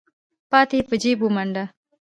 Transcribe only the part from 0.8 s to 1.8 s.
په جېب ومنډه.